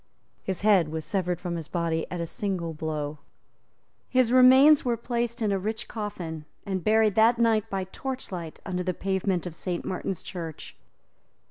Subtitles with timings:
[0.41, 3.19] His head was severed from his body at a single blow.
[4.09, 8.81] His remains were placed in a rich coffin, and buried that night, by torchlight, under
[8.81, 10.75] the pavement of Saint Martin's Church.